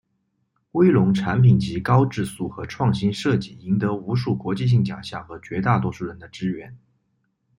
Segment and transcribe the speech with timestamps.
[0.71, 6.75] 威龙产品籍高质素和创新设计赢得无数国际性奖项和绝大多数人的支援。